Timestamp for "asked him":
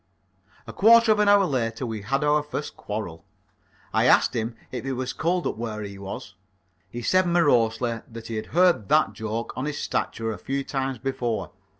4.05-4.55